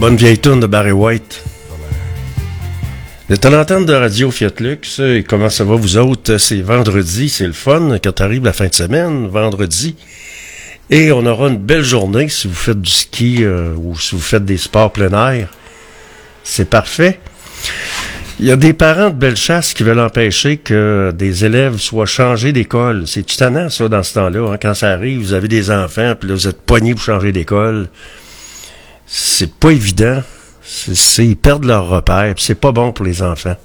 Bonne 0.00 0.16
vieille 0.16 0.38
tourne 0.38 0.60
de 0.60 0.66
Barry 0.66 0.92
White. 0.92 1.44
Le 3.28 3.36
d'antenne 3.36 3.84
de 3.84 3.92
Radio 3.92 4.30
Fiat 4.30 4.52
Lux, 4.58 4.98
et 4.98 5.22
comment 5.28 5.50
ça 5.50 5.62
va 5.62 5.76
vous 5.76 5.98
autres? 5.98 6.38
C'est 6.38 6.62
vendredi, 6.62 7.28
c'est 7.28 7.46
le 7.46 7.52
fun 7.52 7.98
quand 8.02 8.22
arrive 8.22 8.42
la 8.42 8.54
fin 8.54 8.68
de 8.68 8.74
semaine, 8.74 9.26
vendredi. 9.28 9.96
Et 10.88 11.12
on 11.12 11.26
aura 11.26 11.48
une 11.48 11.58
belle 11.58 11.84
journée 11.84 12.30
si 12.30 12.48
vous 12.48 12.54
faites 12.54 12.80
du 12.80 12.90
ski 12.90 13.44
euh, 13.44 13.74
ou 13.76 13.94
si 13.98 14.14
vous 14.14 14.22
faites 14.22 14.46
des 14.46 14.56
sports 14.56 14.90
plein 14.90 15.12
air. 15.12 15.50
C'est 16.44 16.70
parfait. 16.70 17.20
Il 18.38 18.46
y 18.46 18.50
a 18.50 18.56
des 18.56 18.72
parents 18.72 19.10
de 19.10 19.16
Bellechasse 19.16 19.74
qui 19.74 19.82
veulent 19.82 20.00
empêcher 20.00 20.56
que 20.56 21.12
des 21.14 21.44
élèves 21.44 21.76
soient 21.76 22.06
changés 22.06 22.54
d'école. 22.54 23.06
C'est 23.06 23.26
tannant, 23.36 23.68
ça, 23.68 23.86
dans 23.86 24.02
ce 24.02 24.14
temps-là. 24.14 24.52
hein. 24.52 24.56
Quand 24.60 24.72
ça 24.72 24.92
arrive, 24.92 25.20
vous 25.20 25.34
avez 25.34 25.46
des 25.46 25.70
enfants, 25.70 26.14
puis 26.18 26.30
là, 26.30 26.36
vous 26.36 26.48
êtes 26.48 26.62
poignés 26.62 26.94
pour 26.94 27.02
changer 27.02 27.32
d'école. 27.32 27.88
C'est 29.12 29.52
pas 29.52 29.72
évident. 29.72 30.22
C'est, 30.62 31.26
ils 31.26 31.36
perdent 31.36 31.64
leur 31.64 31.88
repère, 31.88 32.32
c'est 32.36 32.54
pas 32.54 32.70
bon 32.70 32.92
pour 32.92 33.04
les 33.04 33.22
enfants. 33.22 33.56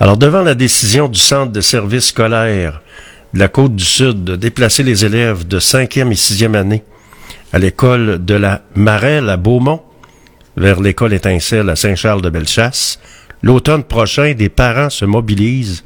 Alors, 0.00 0.16
devant 0.16 0.40
la 0.40 0.54
décision 0.54 1.08
du 1.08 1.20
Centre 1.20 1.52
de 1.52 1.60
services 1.60 2.06
scolaires 2.06 2.80
de 3.34 3.38
la 3.38 3.48
Côte-du-Sud 3.48 4.24
de 4.24 4.34
déplacer 4.34 4.82
les 4.82 5.04
élèves 5.04 5.46
de 5.46 5.60
5e 5.60 6.10
et 6.10 6.14
6e 6.14 6.56
année 6.56 6.82
à 7.52 7.58
l'école 7.58 8.24
de 8.24 8.32
la 8.32 8.62
Marelle 8.74 9.28
à 9.28 9.36
Beaumont 9.36 9.82
vers 10.56 10.80
l'école 10.80 11.12
étincelle 11.12 11.68
à 11.68 11.76
Saint-Charles-de-Bellechasse, 11.76 12.98
l'automne 13.42 13.84
prochain, 13.84 14.32
des 14.32 14.48
parents 14.48 14.90
se 14.90 15.04
mobilisent. 15.04 15.84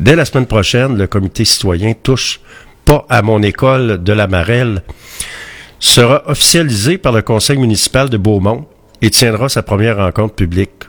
Dès 0.00 0.16
la 0.16 0.24
semaine 0.24 0.46
prochaine, 0.46 0.96
le 0.96 1.06
comité 1.06 1.44
citoyen 1.44 1.92
touche 1.92 2.40
pas 2.86 3.04
à 3.10 3.20
mon 3.20 3.42
école 3.42 4.02
de 4.02 4.12
la 4.14 4.26
Marelle 4.26 4.82
sera 5.78 6.22
officialisé 6.26 6.98
par 6.98 7.12
le 7.12 7.22
conseil 7.22 7.58
municipal 7.58 8.08
de 8.08 8.16
Beaumont 8.16 8.66
et 9.02 9.10
tiendra 9.10 9.48
sa 9.48 9.62
première 9.62 9.98
rencontre 9.98 10.34
publique. 10.34 10.84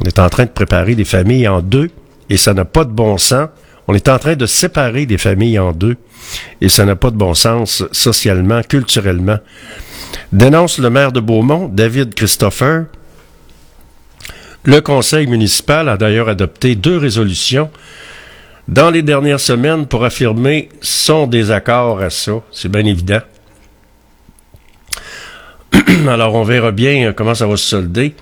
On 0.00 0.04
est 0.04 0.18
en 0.18 0.28
train 0.28 0.44
de 0.44 0.50
préparer 0.50 0.94
des 0.94 1.04
familles 1.04 1.48
en 1.48 1.60
deux 1.60 1.90
et 2.30 2.36
ça 2.36 2.54
n'a 2.54 2.64
pas 2.64 2.84
de 2.84 2.92
bon 2.92 3.18
sens. 3.18 3.48
On 3.88 3.94
est 3.94 4.08
en 4.08 4.18
train 4.18 4.36
de 4.36 4.46
séparer 4.46 5.06
des 5.06 5.18
familles 5.18 5.58
en 5.58 5.72
deux 5.72 5.96
et 6.60 6.68
ça 6.68 6.84
n'a 6.84 6.94
pas 6.94 7.10
de 7.10 7.16
bon 7.16 7.34
sens 7.34 7.84
socialement, 7.90 8.62
culturellement. 8.62 9.38
Dénonce 10.32 10.78
le 10.78 10.90
maire 10.90 11.12
de 11.12 11.20
Beaumont, 11.20 11.68
David 11.68 12.14
Christopher. 12.14 12.84
Le 14.64 14.80
conseil 14.80 15.26
municipal 15.26 15.88
a 15.88 15.96
d'ailleurs 15.96 16.28
adopté 16.28 16.74
deux 16.74 16.98
résolutions 16.98 17.70
dans 18.68 18.90
les 18.90 19.02
dernières 19.02 19.40
semaines 19.40 19.86
pour 19.86 20.04
affirmer 20.04 20.68
son 20.82 21.26
désaccord 21.26 22.00
à 22.00 22.10
ça. 22.10 22.32
C'est 22.52 22.70
bien 22.70 22.84
évident. 22.84 23.20
Alors, 26.08 26.34
on 26.34 26.44
verra 26.44 26.70
bien 26.70 27.08
euh, 27.08 27.12
comment 27.12 27.34
ça 27.34 27.46
va 27.46 27.56
se 27.56 27.64
solder. 27.64 28.14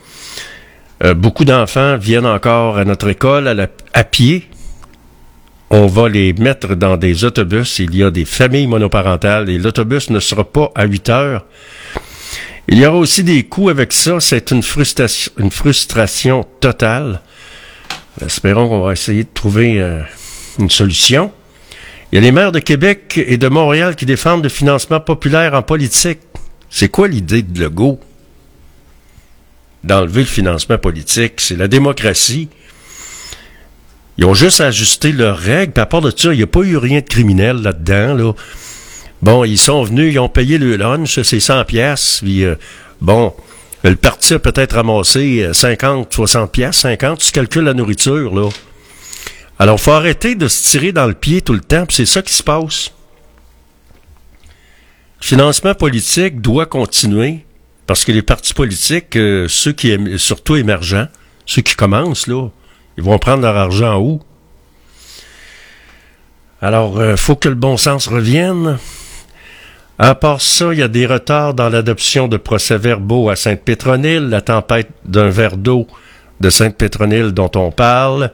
Euh, 1.04 1.14
beaucoup 1.14 1.44
d'enfants 1.44 1.96
viennent 1.96 2.26
encore 2.26 2.78
à 2.78 2.84
notre 2.84 3.08
école 3.08 3.68
à, 3.92 4.04
pied. 4.04 4.48
On 5.68 5.86
va 5.86 6.08
les 6.08 6.32
mettre 6.32 6.74
dans 6.74 6.96
des 6.96 7.24
autobus. 7.24 7.78
Il 7.78 7.94
y 7.94 8.02
a 8.02 8.10
des 8.10 8.24
familles 8.24 8.66
monoparentales 8.66 9.50
et 9.50 9.58
l'autobus 9.58 10.10
ne 10.10 10.20
sera 10.20 10.44
pas 10.44 10.70
à 10.74 10.86
8 10.86 11.08
heures. 11.10 11.44
Il 12.68 12.78
y 12.78 12.86
aura 12.86 12.96
aussi 12.96 13.22
des 13.22 13.44
coûts 13.44 13.68
avec 13.68 13.92
ça. 13.92 14.18
C'est 14.20 14.50
une 14.50 14.62
frustration, 14.62 15.32
une 15.38 15.50
frustration 15.50 16.44
totale. 16.60 17.20
Espérons 18.24 18.68
qu'on 18.68 18.80
va 18.80 18.92
essayer 18.92 19.24
de 19.24 19.28
trouver 19.32 19.80
euh, 19.80 20.00
une 20.58 20.70
solution. 20.70 21.30
Il 22.10 22.16
y 22.16 22.18
a 22.18 22.22
les 22.22 22.32
maires 22.32 22.52
de 22.52 22.60
Québec 22.60 23.22
et 23.24 23.36
de 23.36 23.48
Montréal 23.48 23.96
qui 23.96 24.06
défendent 24.06 24.44
le 24.44 24.48
financement 24.48 25.00
populaire 25.00 25.54
en 25.54 25.62
politique. 25.62 26.20
C'est 26.70 26.88
quoi 26.88 27.08
l'idée 27.08 27.42
de 27.42 27.60
Legault? 27.60 28.00
D'enlever 29.84 30.20
le 30.20 30.26
financement 30.26 30.78
politique. 30.78 31.34
C'est 31.38 31.56
la 31.56 31.68
démocratie. 31.68 32.48
Ils 34.18 34.24
ont 34.24 34.34
juste 34.34 34.60
ajusté 34.60 35.12
leurs 35.12 35.38
règles. 35.38 35.72
Puis 35.72 35.82
à 35.82 35.86
part 35.86 36.00
de 36.00 36.12
ça, 36.14 36.32
il 36.32 36.38
n'y 36.38 36.42
a 36.42 36.46
pas 36.46 36.60
eu 36.60 36.76
rien 36.76 37.00
de 37.00 37.06
criminel 37.06 37.58
là-dedans. 37.58 38.14
Là. 38.14 38.32
Bon, 39.22 39.44
ils 39.44 39.58
sont 39.58 39.82
venus, 39.82 40.12
ils 40.14 40.18
ont 40.18 40.28
payé 40.28 40.58
le 40.58 40.76
lunch, 40.76 41.20
c'est 41.22 41.40
100 41.40 41.64
pièces. 41.64 42.20
Puis 42.22 42.44
euh, 42.44 42.54
bon, 43.00 43.34
le 43.84 43.96
parti 43.96 44.34
a 44.34 44.38
peut-être 44.38 44.76
ramassé 44.76 45.42
euh, 45.42 45.52
50, 45.52 46.12
60 46.12 46.52
pièces, 46.52 46.76
50. 46.76 47.18
Tu 47.20 47.30
calcules 47.30 47.64
la 47.64 47.74
nourriture 47.74 48.34
là. 48.34 48.48
Alors, 49.58 49.80
faut 49.80 49.92
arrêter 49.92 50.34
de 50.34 50.48
se 50.48 50.70
tirer 50.70 50.92
dans 50.92 51.06
le 51.06 51.14
pied 51.14 51.40
tout 51.40 51.54
le 51.54 51.60
temps. 51.60 51.86
puis 51.86 51.96
c'est 51.96 52.06
ça 52.06 52.20
qui 52.20 52.34
se 52.34 52.42
passe. 52.42 52.90
Financement 55.20 55.74
politique 55.74 56.40
doit 56.40 56.66
continuer 56.66 57.46
parce 57.86 58.04
que 58.04 58.12
les 58.12 58.22
partis 58.22 58.54
politiques, 58.54 59.16
euh, 59.16 59.46
ceux 59.48 59.72
qui 59.72 59.96
surtout 60.18 60.56
émergents, 60.56 61.06
ceux 61.46 61.62
qui 61.62 61.74
commencent 61.74 62.26
là, 62.26 62.48
ils 62.96 63.04
vont 63.04 63.18
prendre 63.18 63.42
leur 63.42 63.56
argent 63.56 64.00
où 64.00 64.20
Alors, 66.60 66.98
euh, 66.98 67.16
faut 67.16 67.36
que 67.36 67.48
le 67.48 67.54
bon 67.54 67.76
sens 67.76 68.08
revienne. 68.08 68.78
À 69.98 70.14
part 70.14 70.42
ça, 70.42 70.72
il 70.72 70.78
y 70.78 70.82
a 70.82 70.88
des 70.88 71.06
retards 71.06 71.54
dans 71.54 71.68
l'adoption 71.68 72.28
de 72.28 72.36
procès-verbaux 72.36 73.30
à 73.30 73.36
Sainte-Pétronille, 73.36 74.28
la 74.28 74.42
tempête 74.42 74.90
d'un 75.04 75.28
verre 75.28 75.56
d'eau 75.56 75.86
de 76.40 76.50
Sainte-Pétronille 76.50 77.32
dont 77.32 77.50
on 77.54 77.70
parle. 77.70 78.32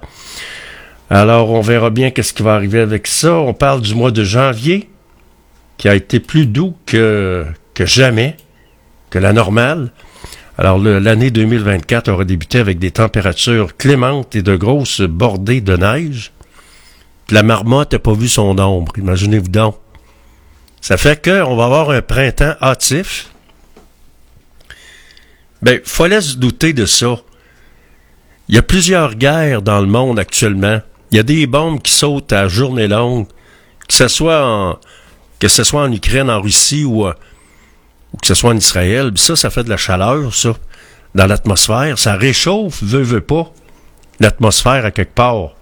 Alors, 1.08 1.50
on 1.50 1.60
verra 1.60 1.90
bien 1.90 2.10
qu'est-ce 2.10 2.32
qui 2.32 2.42
va 2.42 2.54
arriver 2.54 2.80
avec 2.80 3.06
ça. 3.06 3.34
On 3.34 3.54
parle 3.54 3.80
du 3.80 3.94
mois 3.94 4.10
de 4.10 4.24
janvier, 4.24 4.88
qui 5.82 5.88
a 5.88 5.96
été 5.96 6.20
plus 6.20 6.46
doux 6.46 6.76
que, 6.86 7.44
jamais, 7.80 8.36
que 9.10 9.18
la 9.18 9.32
normale. 9.32 9.90
Alors, 10.56 10.78
l'année 10.78 11.32
2024 11.32 12.08
aura 12.08 12.24
débuté 12.24 12.60
avec 12.60 12.78
des 12.78 12.92
températures 12.92 13.76
clémentes 13.76 14.36
et 14.36 14.42
de 14.42 14.54
grosses 14.54 15.00
bordées 15.00 15.60
de 15.60 15.76
neige. 15.76 16.30
La 17.30 17.42
marmotte 17.42 17.94
n'a 17.94 17.98
pas 17.98 18.12
vu 18.12 18.28
son 18.28 18.56
ombre, 18.60 18.92
imaginez-vous 18.96 19.48
donc. 19.48 19.76
Ça 20.80 20.96
fait 20.96 21.20
qu'on 21.20 21.56
va 21.56 21.64
avoir 21.64 21.90
un 21.90 22.00
printemps 22.00 22.54
hâtif. 22.62 23.30
Ben, 25.62 25.80
fallait 25.82 26.20
se 26.20 26.36
douter 26.36 26.74
de 26.74 26.86
ça. 26.86 27.16
Il 28.48 28.54
y 28.54 28.58
a 28.58 28.62
plusieurs 28.62 29.16
guerres 29.16 29.62
dans 29.62 29.80
le 29.80 29.88
monde 29.88 30.20
actuellement. 30.20 30.80
Il 31.10 31.16
y 31.16 31.20
a 31.20 31.24
des 31.24 31.48
bombes 31.48 31.82
qui 31.82 31.92
sautent 31.92 32.32
à 32.32 32.46
journée 32.46 32.86
longue, 32.86 33.26
que 33.88 33.94
ce 33.94 34.06
soit 34.06 34.46
en, 34.46 34.78
que 35.42 35.48
ce 35.48 35.64
soit 35.64 35.82
en 35.82 35.90
Ukraine, 35.90 36.30
en 36.30 36.40
Russie 36.40 36.84
ou, 36.84 37.04
euh, 37.04 37.14
que 38.20 38.28
ce 38.28 38.34
soit 38.34 38.50
en 38.50 38.56
Israël. 38.56 39.10
Ça, 39.16 39.34
ça 39.34 39.50
fait 39.50 39.64
de 39.64 39.70
la 39.70 39.76
chaleur, 39.76 40.32
ça, 40.32 40.54
dans 41.16 41.26
l'atmosphère. 41.26 41.98
Ça 41.98 42.14
réchauffe, 42.14 42.80
veut, 42.80 43.02
veut 43.02 43.20
pas, 43.20 43.52
l'atmosphère 44.20 44.84
à 44.84 44.92
quelque 44.92 45.16
part. 45.16 45.56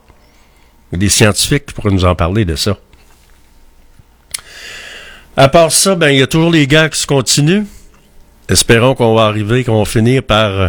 Il 0.92 0.92
y 0.92 0.96
a 0.96 0.98
des 0.98 1.08
scientifiques 1.08 1.64
qui 1.64 1.72
pourraient 1.72 1.92
nous 1.92 2.04
en 2.04 2.14
parler 2.14 2.44
de 2.44 2.56
ça. 2.56 2.76
À 5.34 5.48
part 5.48 5.72
ça, 5.72 5.94
ben, 5.94 6.10
il 6.10 6.18
y 6.18 6.22
a 6.22 6.26
toujours 6.26 6.50
les 6.50 6.66
gars 6.66 6.90
qui 6.90 7.00
se 7.00 7.06
continuent. 7.06 7.64
Espérons 8.50 8.94
qu'on 8.94 9.14
va 9.14 9.22
arriver, 9.22 9.64
qu'on 9.64 9.78
va 9.78 9.86
finir 9.86 10.22
par 10.22 10.50
euh, 10.50 10.68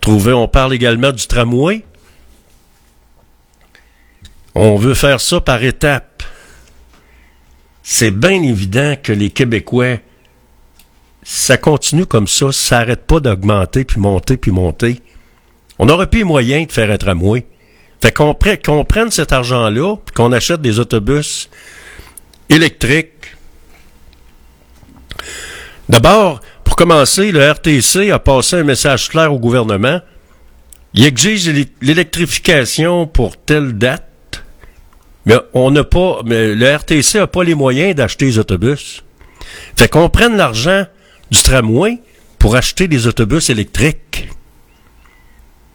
trouver. 0.00 0.34
On 0.34 0.46
parle 0.46 0.72
également 0.72 1.10
du 1.10 1.26
tramway. 1.26 1.84
On 4.54 4.76
veut 4.76 4.94
faire 4.94 5.20
ça 5.20 5.40
par 5.40 5.64
étapes. 5.64 6.11
C'est 7.82 8.10
bien 8.12 8.42
évident 8.42 8.94
que 9.02 9.12
les 9.12 9.30
Québécois, 9.30 9.96
ça 11.22 11.56
continue 11.56 12.06
comme 12.06 12.28
ça, 12.28 12.52
ça 12.52 12.78
n'arrête 12.80 13.06
pas 13.06 13.20
d'augmenter, 13.20 13.84
puis 13.84 14.00
monter, 14.00 14.36
puis 14.36 14.50
monter. 14.50 15.00
On 15.78 15.86
n'aurait 15.86 16.08
plus 16.08 16.20
les 16.20 16.24
moyens 16.24 16.66
de 16.66 16.72
faire 16.72 16.90
un 16.90 16.96
tramway. 16.98 17.44
Fait 18.00 18.12
qu'on 18.12 18.32
pre- 18.32 18.60
qu'on 18.64 18.84
prenne 18.84 19.10
cet 19.10 19.32
argent-là, 19.32 19.96
puis 19.96 20.14
qu'on 20.14 20.32
achète 20.32 20.60
des 20.60 20.78
autobus 20.78 21.48
électriques. 22.48 23.08
D'abord, 25.88 26.40
pour 26.64 26.76
commencer, 26.76 27.32
le 27.32 27.40
RTC 27.50 28.10
a 28.10 28.18
passé 28.18 28.56
un 28.56 28.64
message 28.64 29.08
clair 29.08 29.32
au 29.32 29.38
gouvernement. 29.38 30.00
Il 30.94 31.04
exige 31.04 31.48
l'é- 31.48 31.68
l'électrification 31.80 33.06
pour 33.06 33.36
telle 33.36 33.72
date. 33.78 34.08
Mais 35.26 35.36
on 35.54 35.70
n'a 35.70 35.84
pas, 35.84 36.20
mais 36.24 36.54
le 36.54 36.74
RTC 36.76 37.18
n'a 37.18 37.26
pas 37.26 37.44
les 37.44 37.54
moyens 37.54 37.94
d'acheter 37.94 38.26
des 38.26 38.38
autobus. 38.38 39.04
Fait 39.76 39.88
qu'on 39.88 40.08
prenne 40.08 40.36
l'argent 40.36 40.84
du 41.30 41.42
tramway 41.42 41.98
pour 42.38 42.56
acheter 42.56 42.88
des 42.88 43.06
autobus 43.06 43.50
électriques. 43.50 44.28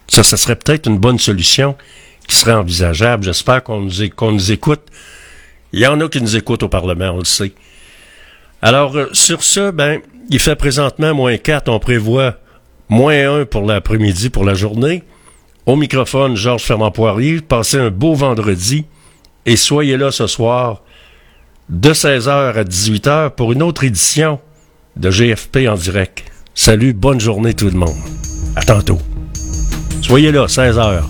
Ça, 0.10 0.24
ça 0.24 0.38
serait 0.38 0.56
peut-être 0.56 0.88
une 0.88 0.98
bonne 0.98 1.20
solution 1.20 1.76
qui 2.28 2.36
serait 2.36 2.54
envisageable. 2.54 3.24
J'espère 3.24 3.64
qu'on 3.64 3.82
nous, 3.82 4.04
é- 4.04 4.10
qu'on 4.10 4.32
nous 4.32 4.52
écoute. 4.52 4.82
Il 5.74 5.80
y 5.80 5.88
en 5.88 6.00
a 6.02 6.10
qui 6.10 6.22
nous 6.22 6.36
écoutent 6.36 6.64
au 6.64 6.70
Parlement, 6.70 7.12
on 7.12 7.20
le 7.20 7.26
sait. 7.26 7.54
Alors, 8.62 8.95
euh, 8.98 9.08
sur 9.14 9.43
ce, 9.43 9.72
ben, 9.72 10.02
il 10.30 10.39
fait 10.39 10.56
présentement 10.56 11.14
moins 11.14 11.38
4. 11.38 11.70
On 11.70 11.80
prévoit 11.80 12.36
moins 12.89 13.41
1 13.41 13.45
pour 13.45 13.66
l'après-midi, 13.66 14.30
pour 14.30 14.43
la 14.45 14.56
journée. 14.56 15.04
Au 15.66 15.76
microphone, 15.76 16.36
Georges 16.36 16.64
Fernand 16.64 16.91
Poirier. 16.91 17.41
Passez 17.41 17.78
un 17.78 17.89
beau 17.89 18.14
vendredi 18.14 18.86
et 19.48 19.56
soyez 19.56 19.98
là 19.98 20.12
ce 20.12 20.28
soir 20.28 20.84
de 21.70 21.91
16h 21.91 22.30
à 22.30 22.64
18h 22.64 23.32
pour 23.32 23.54
une 23.54 23.64
autre 23.64 23.86
édition 23.86 24.39
de 24.98 25.10
GFP 25.10 25.68
en 25.70 25.76
direct. 25.76 26.24
Salut, 26.54 26.93
bonne 26.93 27.20
journée 27.20 27.54
tout 27.54 27.66
le 27.66 27.78
monde. 27.78 27.95
À 28.56 28.64
tantôt. 28.64 29.00
Soyez 30.02 30.32
là, 30.32 30.45
16h. 30.45 31.02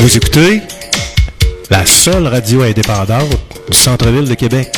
Vous 0.00 0.16
écoutez 0.16 0.62
la 1.68 1.84
seule 1.84 2.26
radio 2.26 2.62
indépendante 2.62 3.36
du 3.70 3.76
centre-ville 3.76 4.26
de 4.26 4.32
Québec. 4.32 4.72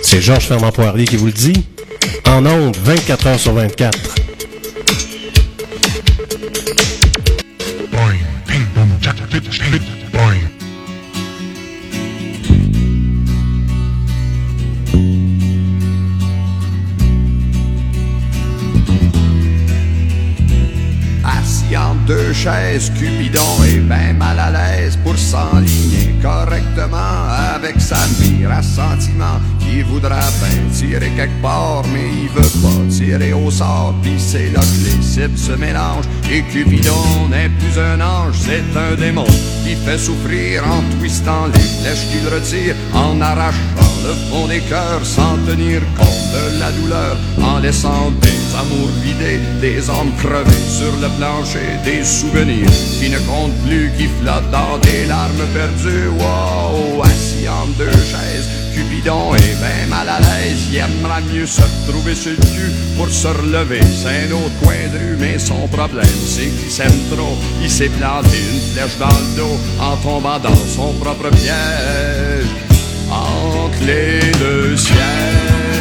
C'est 0.00 0.20
Georges 0.20 0.48
Fernand 0.48 0.72
Poirier 0.72 1.04
qui 1.04 1.16
vous 1.16 1.26
le 1.26 1.32
dit. 1.32 1.64
En 2.26 2.44
ondes, 2.44 2.76
24 2.82 3.26
heures 3.28 3.38
sur 3.38 3.52
24. 3.52 4.21
Chaises, 22.42 22.90
Cupidon 22.98 23.62
est 23.64 23.78
ben 23.78 24.16
mal 24.16 24.36
à 24.36 24.50
l'aise 24.50 24.98
pour 25.04 25.16
s'enligner 25.16 26.12
correctement 26.20 27.28
avec 27.54 27.80
sa 27.80 28.00
mire 28.18 28.50
à 28.50 28.62
sentiment. 28.62 29.38
Il 29.74 29.84
voudra 29.84 30.20
bien 30.20 30.62
tirer 30.72 31.10
quelque 31.16 31.40
part, 31.40 31.82
mais 31.92 32.08
il 32.22 32.28
veut 32.28 32.60
pas 32.60 32.90
tirer 32.90 33.32
au 33.32 33.50
sort. 33.50 33.94
Pis 34.02 34.18
c'est 34.18 34.50
là 34.52 34.60
que 34.60 34.84
les 34.84 35.02
cibles 35.02 35.38
se 35.38 35.52
mélangent. 35.52 36.08
Et 36.30 36.42
Cupidon 36.42 37.28
n'est 37.30 37.48
plus 37.48 37.80
un 37.80 38.00
ange, 38.00 38.36
c'est 38.38 38.78
un 38.78 38.94
démon 38.96 39.24
qui 39.64 39.74
fait 39.76 39.98
souffrir 39.98 40.62
en 40.66 40.82
twistant 40.98 41.46
les 41.46 41.68
flèches 41.80 42.06
qu'il 42.10 42.28
retire, 42.28 42.74
en 42.92 43.20
arrachant 43.20 43.58
le 44.04 44.14
fond 44.28 44.46
des 44.46 44.60
cœurs 44.60 45.04
sans 45.04 45.36
tenir 45.46 45.80
compte 45.96 46.32
de 46.34 46.58
la 46.60 46.70
douleur, 46.72 47.16
en 47.40 47.58
laissant 47.58 48.10
des 48.20 48.40
amours 48.58 48.90
vidés, 49.02 49.40
des 49.60 49.88
hommes 49.88 50.12
crevés 50.18 50.66
sur 50.68 50.92
le 51.00 51.08
plancher, 51.18 51.78
des 51.84 52.04
souvenirs 52.04 52.70
qui 53.00 53.08
ne 53.08 53.18
comptent 53.20 53.56
plus, 53.66 53.90
qui 53.96 54.08
flottent 54.20 54.50
dans 54.50 54.76
des 54.78 55.06
larmes 55.06 55.46
perdues. 55.54 56.08
Wow, 56.18 57.02
Cupidon 58.74 59.34
est 59.34 59.56
ben 59.60 59.88
mal 59.88 60.08
à 60.08 60.18
l'aise, 60.20 60.66
il 60.70 60.76
aimera 60.76 61.20
mieux 61.20 61.46
se 61.46 61.60
retrouver 61.60 62.14
sur 62.14 62.30
le 62.30 62.36
cul 62.36 62.72
pour 62.96 63.08
se 63.08 63.28
relever. 63.28 63.80
C'est 63.82 64.28
un 64.28 64.32
autre 64.32 64.58
coin 64.62 64.88
de 64.92 64.98
rue, 64.98 65.16
mais 65.18 65.38
son 65.38 65.68
problème, 65.68 66.04
c'est 66.26 66.48
qu'il 66.48 66.70
s'aime 66.70 66.98
trop. 67.10 67.36
Il 67.62 67.70
s'est 67.70 67.90
planté 67.90 68.36
une 68.52 68.60
flèche 68.72 68.98
dans 68.98 69.06
le 69.06 69.36
dos 69.36 69.58
en 69.80 69.96
tombant 69.96 70.38
dans 70.38 70.54
son 70.54 70.92
propre 70.94 71.30
piège 71.30 72.46
entre 73.10 73.84
les 73.84 74.20
deux 74.38 74.76
ciels. 74.76 75.71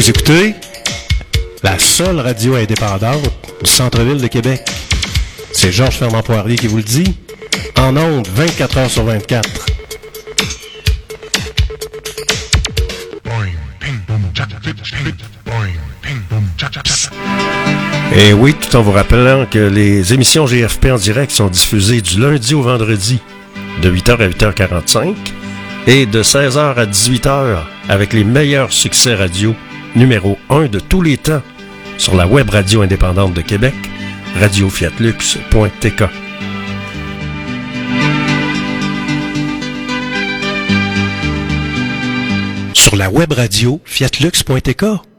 Vous 0.00 0.08
écoutez 0.08 0.54
la 1.62 1.78
seule 1.78 2.20
radio 2.20 2.54
indépendante 2.54 3.30
du 3.62 3.70
centre-ville 3.70 4.16
de 4.16 4.28
Québec. 4.28 4.62
C'est 5.52 5.70
Georges 5.70 5.98
Fernand 5.98 6.22
Poirier 6.22 6.56
qui 6.56 6.68
vous 6.68 6.78
le 6.78 6.82
dit. 6.82 7.14
En 7.76 7.94
ondes, 7.98 8.26
24 8.34 8.78
heures 8.78 8.90
sur 8.90 9.04
24. 9.04 9.46
Boing, 13.22 13.34
ping, 13.78 13.98
boom, 14.08 14.22
cha, 14.34 14.48
cha, 14.48 14.56
fit, 14.62 14.70
fit. 14.82 15.14
Boing, 15.44 15.68
ping, 16.00 16.22
boom, 16.30 16.44
cha, 16.56 16.70
cha, 16.72 16.80
cha. 16.82 17.10
Et 18.16 18.32
oui, 18.32 18.54
tout 18.54 18.74
en 18.76 18.80
vous 18.80 18.92
rappelant 18.92 19.44
que 19.44 19.58
les 19.58 20.14
émissions 20.14 20.46
GFP 20.46 20.86
en 20.92 20.96
direct 20.96 21.30
sont 21.30 21.48
diffusées 21.48 22.00
du 22.00 22.18
lundi 22.18 22.54
au 22.54 22.62
vendredi 22.62 23.18
de 23.82 23.90
8h 23.90 24.12
à 24.12 24.28
8h45 24.30 25.14
et 25.86 26.06
de 26.06 26.22
16h 26.22 26.74
à 26.76 26.86
18h 26.86 27.58
avec 27.90 28.14
les 28.14 28.24
meilleurs 28.24 28.72
succès 28.72 29.14
radio 29.14 29.54
numéro 29.96 30.38
1 30.48 30.66
de 30.66 30.80
tous 30.80 31.02
les 31.02 31.16
temps 31.16 31.42
sur 31.98 32.14
la 32.14 32.26
web 32.26 32.48
radio 32.50 32.82
indépendante 32.82 33.34
de 33.34 33.42
Québec, 33.42 33.74
radiofiatlux.tk. 34.38 36.04
Sur 42.74 42.96
la 42.96 43.10
web 43.10 43.32
radio 43.32 43.80
fiatlux.tk. 43.84 45.09